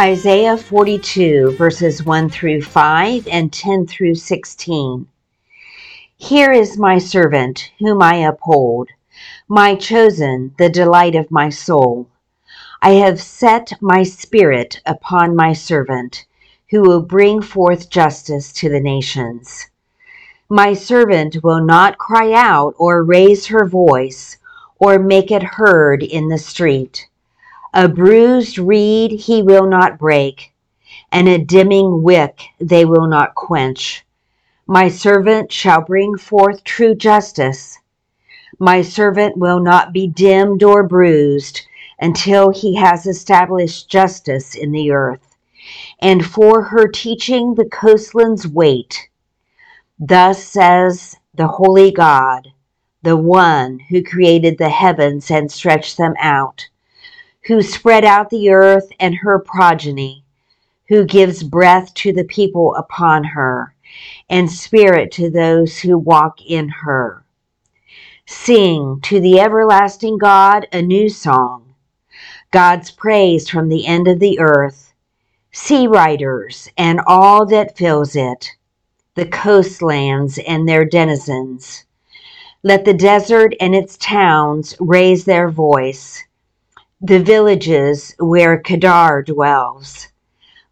Isaiah 0.00 0.56
42, 0.56 1.56
verses 1.58 2.02
1 2.02 2.30
through 2.30 2.62
5 2.62 3.28
and 3.28 3.52
10 3.52 3.86
through 3.86 4.14
16. 4.14 5.06
Here 6.16 6.50
is 6.50 6.78
my 6.78 6.96
servant, 6.96 7.70
whom 7.80 8.00
I 8.00 8.14
uphold, 8.14 8.88
my 9.46 9.74
chosen, 9.74 10.54
the 10.56 10.70
delight 10.70 11.14
of 11.14 11.30
my 11.30 11.50
soul. 11.50 12.08
I 12.80 12.92
have 12.92 13.20
set 13.20 13.74
my 13.82 14.02
spirit 14.02 14.80
upon 14.86 15.36
my 15.36 15.52
servant, 15.52 16.24
who 16.70 16.80
will 16.80 17.02
bring 17.02 17.42
forth 17.42 17.90
justice 17.90 18.54
to 18.54 18.70
the 18.70 18.80
nations. 18.80 19.68
My 20.48 20.72
servant 20.72 21.44
will 21.44 21.62
not 21.62 21.98
cry 21.98 22.32
out 22.32 22.74
or 22.78 23.04
raise 23.04 23.48
her 23.48 23.66
voice 23.66 24.38
or 24.78 24.98
make 24.98 25.30
it 25.30 25.42
heard 25.42 26.02
in 26.02 26.28
the 26.28 26.38
street. 26.38 27.06
A 27.72 27.88
bruised 27.88 28.58
reed 28.58 29.12
he 29.12 29.42
will 29.42 29.64
not 29.64 29.96
break, 29.96 30.52
and 31.12 31.28
a 31.28 31.38
dimming 31.38 32.02
wick 32.02 32.42
they 32.58 32.84
will 32.84 33.06
not 33.06 33.36
quench. 33.36 34.04
My 34.66 34.88
servant 34.88 35.52
shall 35.52 35.80
bring 35.80 36.16
forth 36.16 36.64
true 36.64 36.96
justice. 36.96 37.78
My 38.58 38.82
servant 38.82 39.36
will 39.36 39.60
not 39.60 39.92
be 39.92 40.08
dimmed 40.08 40.64
or 40.64 40.82
bruised 40.82 41.60
until 42.00 42.50
he 42.50 42.74
has 42.74 43.06
established 43.06 43.88
justice 43.88 44.56
in 44.56 44.72
the 44.72 44.90
earth, 44.90 45.36
and 46.00 46.26
for 46.26 46.62
her 46.62 46.88
teaching 46.88 47.54
the 47.54 47.66
coastlands 47.66 48.48
wait. 48.48 49.08
Thus 49.96 50.42
says 50.42 51.18
the 51.34 51.46
Holy 51.46 51.92
God, 51.92 52.48
the 53.02 53.16
one 53.16 53.78
who 53.90 54.02
created 54.02 54.58
the 54.58 54.70
heavens 54.70 55.30
and 55.30 55.52
stretched 55.52 55.98
them 55.98 56.14
out 56.18 56.68
who 57.46 57.62
spread 57.62 58.04
out 58.04 58.30
the 58.30 58.50
earth 58.50 58.92
and 59.00 59.14
her 59.14 59.38
progeny, 59.38 60.22
who 60.88 61.04
gives 61.04 61.42
breath 61.42 61.92
to 61.94 62.12
the 62.12 62.24
people 62.24 62.74
upon 62.74 63.24
her, 63.24 63.74
and 64.28 64.50
spirit 64.50 65.10
to 65.10 65.30
those 65.30 65.78
who 65.78 65.96
walk 65.96 66.40
in 66.46 66.68
her. 66.68 67.24
Sing 68.26 69.00
to 69.02 69.20
the 69.20 69.40
everlasting 69.40 70.18
God 70.18 70.66
a 70.72 70.82
new 70.82 71.08
song, 71.08 71.74
God's 72.50 72.90
praise 72.90 73.48
from 73.48 73.68
the 73.68 73.86
end 73.86 74.06
of 74.06 74.20
the 74.20 74.38
earth, 74.38 74.92
sea 75.50 75.86
riders 75.86 76.68
and 76.76 77.00
all 77.06 77.46
that 77.46 77.76
fills 77.76 78.14
it, 78.14 78.52
the 79.14 79.26
coastlands 79.26 80.38
and 80.46 80.68
their 80.68 80.84
denizens. 80.84 81.84
Let 82.62 82.84
the 82.84 82.94
desert 82.94 83.54
and 83.60 83.74
its 83.74 83.96
towns 83.96 84.76
raise 84.78 85.24
their 85.24 85.50
voice 85.50 86.22
the 87.02 87.18
villages 87.18 88.14
where 88.18 88.58
Kedar 88.58 89.22
dwells. 89.22 90.08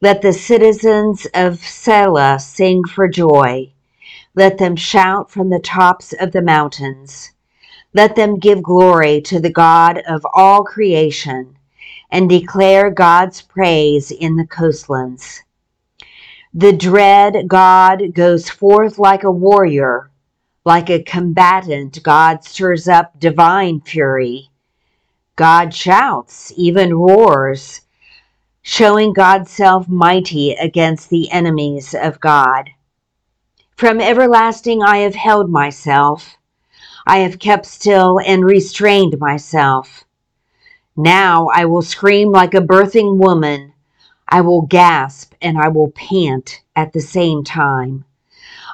Let 0.03 0.21
the 0.21 0.35
citizens 0.35 1.27
of 1.33 1.55
Sela 1.55 2.39
sing 2.39 2.85
for 2.85 3.09
joy. 3.09 3.73
Let 4.35 4.59
them 4.59 4.77
shout 4.77 5.31
from 5.31 5.49
the 5.49 5.59
tops 5.59 6.13
of 6.13 6.33
the 6.33 6.43
mountains. 6.43 7.33
Let 7.95 8.15
them 8.15 8.39
give 8.39 8.63
glory 8.63 9.23
to 9.23 9.41
the 9.41 9.51
God 9.51 10.03
of 10.07 10.27
all 10.35 10.65
creation 10.65 11.57
and 12.11 12.29
declare 12.29 12.91
God's 12.91 13.41
praise 13.41 14.11
in 14.11 14.37
the 14.37 14.47
coastlands. 14.47 15.43
The 16.53 16.75
dread 16.75 17.49
God 17.49 18.13
goes 18.13 18.51
forth 18.51 18.99
like 18.99 19.25
a 19.25 19.31
warrior. 19.31 20.11
Like 20.67 20.91
a 20.91 21.03
combatant, 21.03 22.03
God 22.03 22.45
stirs 22.45 22.87
up 22.87 23.19
divine 23.19 23.81
fury. 23.81 24.48
God 25.39 25.73
shouts, 25.73 26.53
even 26.57 26.97
roars, 26.97 27.83
showing 28.61 29.13
God's 29.13 29.53
self 29.53 29.89
mighty 29.89 30.51
against 30.55 31.11
the 31.11 31.31
enemies 31.31 31.95
of 31.95 32.19
God. 32.19 32.71
From 33.77 34.01
everlasting 34.01 34.83
I 34.83 34.99
have 34.99 35.15
held 35.15 35.49
myself. 35.49 36.37
I 37.07 37.19
have 37.19 37.39
kept 37.39 37.67
still 37.67 38.19
and 38.19 38.45
restrained 38.45 39.21
myself. 39.21 40.03
Now 40.97 41.47
I 41.55 41.67
will 41.67 41.83
scream 41.83 42.33
like 42.33 42.55
a 42.55 42.61
birthing 42.61 43.19
woman. 43.19 43.75
I 44.29 44.41
will 44.41 44.63
gasp 44.63 45.35
and 45.41 45.57
I 45.57 45.69
will 45.69 45.93
pant 45.93 46.63
at 46.75 46.93
the 46.93 47.01
same 47.01 47.45
time. 47.45 48.05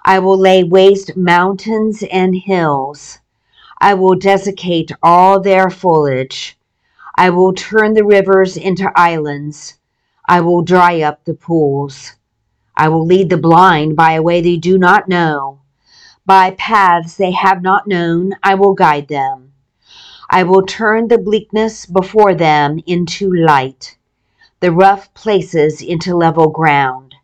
I 0.03 0.19
will 0.19 0.39
lay 0.39 0.65
waste 0.65 1.15
mountains 1.15 2.03
and 2.11 2.35
hills. 2.35 3.19
I 3.85 3.93
will 3.93 4.15
desiccate 4.15 4.93
all 5.03 5.41
their 5.41 5.69
foliage. 5.69 6.57
I 7.17 7.29
will 7.29 7.53
turn 7.53 7.93
the 7.93 8.03
rivers 8.03 8.57
into 8.57 8.91
islands. 8.97 9.75
I 10.27 10.41
will 10.41 10.63
dry 10.63 11.03
up 11.03 11.23
the 11.23 11.35
pools. 11.35 12.15
I 12.75 12.89
will 12.89 13.05
lead 13.05 13.29
the 13.29 13.37
blind 13.37 13.95
by 13.95 14.13
a 14.13 14.23
way 14.23 14.41
they 14.41 14.57
do 14.57 14.79
not 14.79 15.07
know. 15.07 15.61
By 16.25 16.53
paths 16.53 17.19
they 17.19 17.33
have 17.33 17.61
not 17.61 17.87
known, 17.87 18.33
I 18.43 18.55
will 18.55 18.73
guide 18.73 19.09
them. 19.09 19.53
I 20.31 20.45
will 20.45 20.65
turn 20.65 21.09
the 21.09 21.19
bleakness 21.19 21.85
before 21.85 22.35
them 22.35 22.81
into 22.87 23.31
light, 23.31 23.99
the 24.61 24.73
rough 24.73 25.13
places 25.13 25.83
into 25.83 26.17
level 26.17 26.49
ground. 26.49 27.17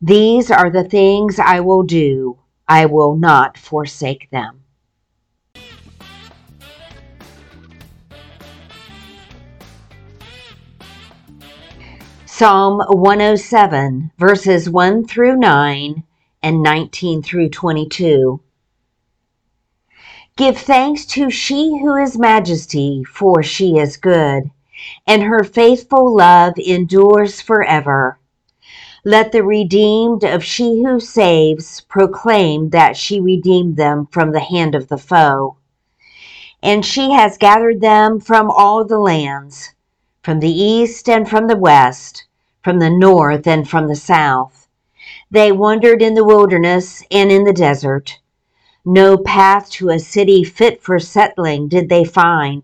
These 0.00 0.50
are 0.50 0.70
the 0.70 0.84
things 0.84 1.38
I 1.38 1.60
will 1.60 1.82
do. 1.82 2.38
I 2.66 2.86
will 2.86 3.16
not 3.16 3.58
forsake 3.58 4.30
them. 4.30 4.59
Psalm 12.40 12.80
107, 12.88 14.12
verses 14.16 14.70
1 14.70 15.06
through 15.06 15.36
9 15.36 16.02
and 16.42 16.62
19 16.62 17.22
through 17.22 17.50
22. 17.50 18.40
Give 20.38 20.56
thanks 20.56 21.04
to 21.04 21.28
she 21.28 21.78
who 21.82 21.96
is 21.96 22.16
majesty, 22.16 23.04
for 23.04 23.42
she 23.42 23.76
is 23.76 23.98
good, 23.98 24.50
and 25.06 25.22
her 25.22 25.44
faithful 25.44 26.16
love 26.16 26.54
endures 26.56 27.42
forever. 27.42 28.18
Let 29.04 29.32
the 29.32 29.44
redeemed 29.44 30.24
of 30.24 30.42
she 30.42 30.82
who 30.82 30.98
saves 30.98 31.82
proclaim 31.82 32.70
that 32.70 32.96
she 32.96 33.20
redeemed 33.20 33.76
them 33.76 34.08
from 34.10 34.32
the 34.32 34.40
hand 34.40 34.74
of 34.74 34.88
the 34.88 34.96
foe. 34.96 35.58
And 36.62 36.86
she 36.86 37.10
has 37.10 37.36
gathered 37.36 37.82
them 37.82 38.18
from 38.18 38.50
all 38.50 38.86
the 38.86 38.98
lands, 38.98 39.74
from 40.22 40.40
the 40.40 40.50
east 40.50 41.06
and 41.06 41.28
from 41.28 41.46
the 41.46 41.56
west 41.58 42.24
from 42.62 42.78
the 42.78 42.90
north 42.90 43.46
and 43.46 43.68
from 43.68 43.88
the 43.88 43.96
south. 43.96 44.68
They 45.30 45.50
wandered 45.52 46.02
in 46.02 46.14
the 46.14 46.24
wilderness 46.24 47.02
and 47.10 47.32
in 47.32 47.44
the 47.44 47.52
desert. 47.52 48.18
No 48.84 49.16
path 49.16 49.70
to 49.72 49.88
a 49.88 49.98
city 49.98 50.44
fit 50.44 50.82
for 50.82 50.98
settling 50.98 51.68
did 51.68 51.88
they 51.88 52.04
find. 52.04 52.62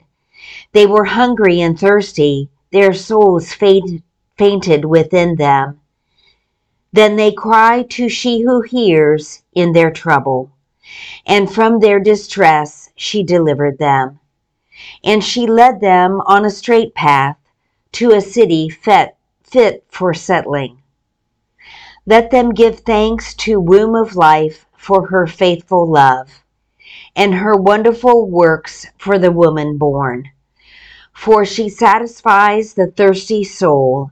They 0.73 0.87
were 0.87 1.05
hungry 1.05 1.61
and 1.61 1.79
thirsty, 1.79 2.51
their 2.73 2.93
souls 2.93 3.53
fainted 3.53 4.85
within 4.85 5.37
them. 5.37 5.81
Then 6.93 7.17
they 7.17 7.33
cried 7.33 7.91
to 7.91 8.09
she 8.09 8.43
who 8.43 8.63
hears 8.63 9.43
in 9.55 9.73
their 9.73 9.91
trouble, 9.91 10.51
and 11.27 11.53
from 11.53 11.81
their 11.81 12.01
distress 12.01 12.91
she 12.97 13.23
delivered 13.23 13.79
them. 13.79 14.21
And 15.05 15.25
she 15.25 15.47
led 15.47 15.81
them 15.81 16.21
on 16.27 16.45
a 16.45 16.51
straight 16.51 16.95
path 16.95 17.37
to 17.93 18.13
a 18.13 18.21
city 18.21 18.69
fit 18.69 19.17
fit 19.51 19.85
for 19.89 20.13
settling. 20.13 20.83
Let 22.05 22.31
them 22.31 22.55
give 22.55 22.81
thanks 22.81 23.35
to 23.35 23.61
Womb 23.61 23.95
of 23.95 24.17
Life 24.17 24.67
for 24.77 25.09
her 25.09 25.27
faithful 25.27 25.91
love, 25.91 26.43
and 27.17 27.35
her 27.35 27.57
wonderful 27.57 28.29
works 28.29 28.87
for 28.99 29.19
the 29.19 29.33
woman 29.33 29.79
born. 29.79 30.31
For 31.13 31.45
she 31.45 31.69
satisfies 31.69 32.75
the 32.75 32.89
thirsty 32.89 33.43
soul, 33.43 34.11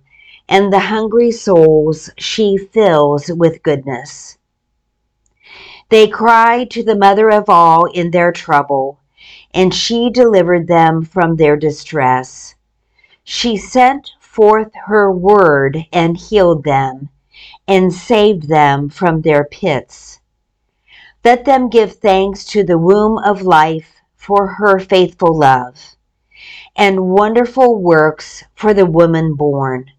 and 0.49 0.73
the 0.73 0.81
hungry 0.81 1.31
souls 1.31 2.11
she 2.19 2.57
fills 2.57 3.29
with 3.29 3.63
goodness. 3.63 4.39
They 5.91 6.09
cried 6.09 6.71
to 6.71 6.83
the 6.83 6.97
mother 6.97 7.31
of 7.31 7.49
all 7.49 7.85
in 7.85 8.11
their 8.11 8.33
trouble, 8.33 8.99
and 9.53 9.73
she 9.73 10.11
delivered 10.11 10.67
them 10.67 11.05
from 11.05 11.37
their 11.37 11.57
distress. 11.57 12.57
She 13.23 13.57
sent 13.57 14.11
forth 14.35 14.73
her 14.87 15.13
word 15.13 15.87
and 15.93 16.17
healed 16.17 16.65
them 16.65 17.09
and 17.69 17.93
saved 17.93 18.49
them 18.49 18.89
from 18.89 19.21
their 19.21 19.45
pits. 19.45 20.19
Let 21.25 21.45
them 21.45 21.69
give 21.69 21.97
thanks 21.97 22.45
to 22.47 22.65
the 22.65 22.77
womb 22.77 23.19
of 23.19 23.43
life 23.43 23.95
for 24.17 24.47
her 24.47 24.81
faithful 24.81 25.39
love 25.39 25.97
and 26.75 27.09
wonderful 27.11 27.81
works 27.81 28.43
for 28.57 28.75
the 28.75 28.87
woman 28.87 29.35
born. 29.35 29.93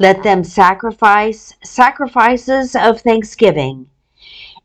Let 0.00 0.24
them 0.24 0.42
sacrifice 0.42 1.54
sacrifices 1.62 2.74
of 2.74 3.00
thanksgiving 3.00 3.88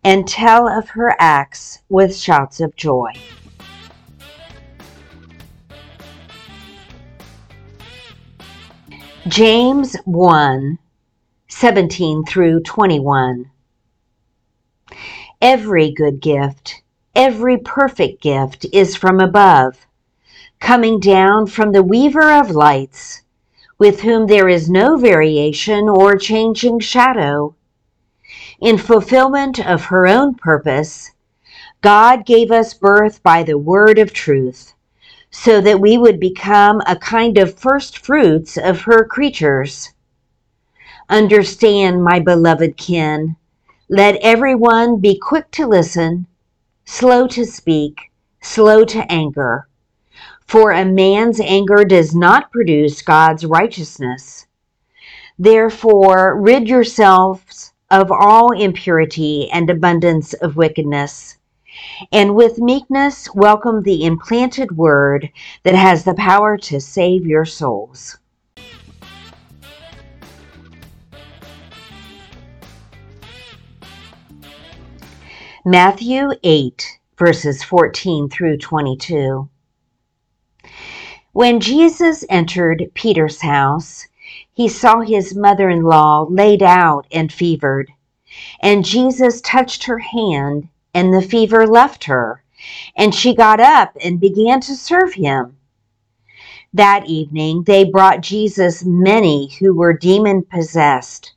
and 0.04 0.28
tell 0.28 0.68
of 0.68 0.90
her 0.90 1.16
acts 1.20 1.84
with 1.88 2.18
shouts 2.18 2.60
of 2.60 2.76
joy. 2.76 3.12
James 9.28 9.96
1 10.06 10.80
17 11.48 12.26
through 12.26 12.60
21. 12.62 13.52
Every 15.40 15.92
good 15.92 16.20
gift, 16.20 16.82
every 17.14 17.60
perfect 17.60 18.24
gift 18.24 18.66
is 18.74 18.96
from 18.96 19.20
above, 19.20 19.86
coming 20.60 21.00
down 21.00 21.46
from 21.46 21.72
the 21.72 21.84
weaver 21.84 22.32
of 22.32 22.50
lights, 22.50 23.22
with 23.78 24.02
whom 24.02 24.26
there 24.26 24.50
is 24.50 24.72
no 24.72 24.98
variation 24.98 25.88
or 25.88 26.18
changing 26.18 26.80
shadow. 26.80 27.54
In 28.60 28.80
fulfillment 28.80 29.64
of 29.64 29.86
her 29.86 30.08
own 30.08 30.34
purpose, 30.34 31.12
God 31.82 32.26
gave 32.26 32.50
us 32.50 32.74
birth 32.74 33.22
by 33.22 33.44
the 33.44 33.60
word 33.60 34.00
of 34.00 34.14
truth 34.14 34.74
so 35.32 35.62
that 35.62 35.80
we 35.80 35.98
would 35.98 36.20
become 36.20 36.82
a 36.86 36.96
kind 36.96 37.38
of 37.38 37.58
first 37.58 37.98
fruits 37.98 38.58
of 38.58 38.82
her 38.82 39.06
creatures. 39.06 39.94
Understand, 41.10 42.04
my 42.04 42.20
beloved 42.20 42.76
kin, 42.76 43.38
let 43.90 44.16
everyone 44.22 45.00
be 45.00 45.18
quick 45.18 45.50
to 45.52 45.66
listen, 45.66 46.28
slow 46.84 47.28
to 47.28 47.46
speak, 47.46 48.12
slow 48.42 48.84
to 48.86 49.10
anger. 49.10 49.68
For 50.46 50.72
a 50.72 50.84
man's 50.84 51.40
anger 51.40 51.86
does 51.86 52.14
not 52.14 52.52
produce 52.52 53.02
God's 53.02 53.46
righteousness. 53.46 54.48
Therefore, 55.40 56.40
rid 56.40 56.68
yourselves 56.68 57.74
of 57.90 58.12
all 58.12 58.52
impurity 58.52 59.50
and 59.50 59.70
abundance 59.70 60.34
of 60.34 60.58
wickedness 60.58 61.38
and 62.12 62.36
with 62.36 62.60
meekness 62.60 63.34
welcome 63.34 63.84
the 63.84 64.06
implanted 64.06 64.76
word 64.78 65.30
that 65.64 65.76
has 65.76 66.04
the 66.04 66.14
power 66.14 66.58
to 66.58 66.80
save 66.80 67.26
your 67.26 67.46
souls. 67.46 68.18
Matthew 75.64 76.32
8, 76.44 77.00
verses 77.18 77.62
14 77.62 78.30
through 78.30 78.58
22. 78.58 79.48
When 81.34 81.60
Jesus 81.60 82.26
entered 82.30 82.90
Peter's 82.96 83.42
house, 83.42 84.08
he 84.52 84.68
saw 84.68 85.02
his 85.02 85.36
mother 85.36 85.70
in 85.70 85.84
law 85.84 86.26
laid 86.30 86.64
out 86.64 87.06
and 87.12 87.32
fevered. 87.32 87.92
And 88.60 88.84
Jesus 88.84 89.40
touched 89.42 89.84
her 89.84 90.00
hand 90.00 90.68
and 90.94 91.14
the 91.14 91.22
fever 91.22 91.66
left 91.66 92.06
her, 92.06 92.44
and 92.96 93.14
she 93.14 93.34
got 93.34 93.60
up 93.60 93.96
and 94.04 94.20
began 94.20 94.60
to 94.62 94.76
serve 94.76 95.14
him. 95.14 95.58
That 96.74 97.08
evening 97.08 97.64
they 97.64 97.84
brought 97.84 98.22
Jesus 98.22 98.84
many 98.86 99.50
who 99.60 99.74
were 99.74 99.94
demon 99.94 100.44
possessed, 100.44 101.34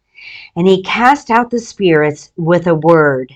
and 0.55 0.67
he 0.67 0.83
cast 0.83 1.31
out 1.31 1.51
the 1.51 1.59
spirits 1.59 2.31
with 2.37 2.67
a 2.67 2.75
word 2.75 3.33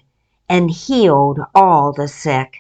and 0.49 0.71
healed 0.71 1.41
all 1.55 1.93
the 1.93 2.09
sick, 2.09 2.55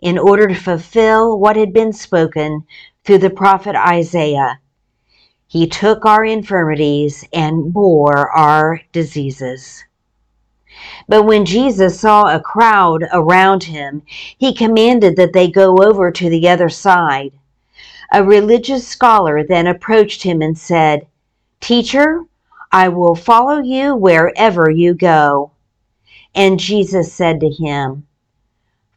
in 0.00 0.18
order 0.18 0.48
to 0.48 0.54
fulfill 0.54 1.38
what 1.38 1.56
had 1.56 1.72
been 1.72 1.92
spoken 1.92 2.64
through 3.04 3.18
the 3.18 3.30
prophet 3.30 3.76
Isaiah. 3.76 4.60
He 5.46 5.66
took 5.66 6.04
our 6.04 6.24
infirmities 6.24 7.26
and 7.32 7.72
bore 7.72 8.30
our 8.30 8.80
diseases. 8.92 9.84
But 11.08 11.24
when 11.24 11.44
Jesus 11.44 11.98
saw 11.98 12.24
a 12.24 12.40
crowd 12.40 13.04
around 13.12 13.64
him, 13.64 14.02
he 14.36 14.52
commanded 14.52 15.16
that 15.16 15.32
they 15.32 15.50
go 15.50 15.78
over 15.78 16.10
to 16.10 16.28
the 16.28 16.48
other 16.48 16.68
side. 16.68 17.32
A 18.12 18.24
religious 18.24 18.86
scholar 18.86 19.42
then 19.42 19.66
approached 19.66 20.22
him 20.22 20.42
and 20.42 20.56
said, 20.56 21.06
Teacher, 21.60 22.24
I 22.70 22.88
will 22.88 23.14
follow 23.14 23.58
you 23.58 23.94
wherever 23.94 24.70
you 24.70 24.94
go. 24.94 25.52
And 26.34 26.60
Jesus 26.60 27.12
said 27.12 27.40
to 27.40 27.48
him, 27.48 28.06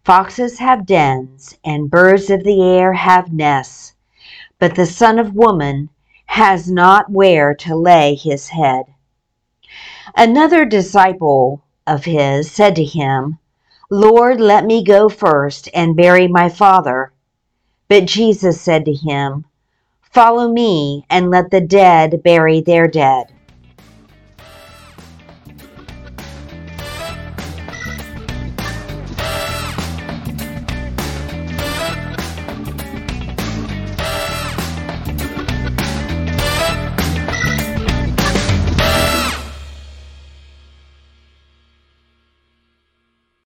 Foxes 0.03 0.59
have 0.59 0.85
dens, 0.85 1.57
and 1.63 1.91
birds 1.91 2.29
of 2.29 2.43
the 2.43 2.61
air 2.61 2.93
have 2.93 3.31
nests, 3.31 3.93
but 4.59 4.75
the 4.75 4.85
Son 4.85 5.19
of 5.19 5.35
Woman 5.35 5.89
has 6.25 6.69
not 6.69 7.11
where 7.11 7.53
to 7.55 7.75
lay 7.75 8.15
his 8.15 8.49
head. 8.49 8.85
Another 10.15 10.65
disciple 10.65 11.61
of 11.91 12.05
his 12.05 12.49
said 12.49 12.75
to 12.77 12.85
him, 12.85 13.37
Lord, 13.89 14.39
let 14.39 14.65
me 14.65 14.81
go 14.81 15.09
first 15.09 15.67
and 15.73 15.97
bury 15.97 16.25
my 16.25 16.47
father. 16.47 17.11
But 17.89 18.05
Jesus 18.05 18.61
said 18.61 18.85
to 18.85 18.93
him, 18.93 19.43
Follow 20.01 20.51
me 20.51 21.05
and 21.09 21.29
let 21.29 21.51
the 21.51 21.59
dead 21.59 22.23
bury 22.23 22.61
their 22.61 22.87
dead. 22.87 23.33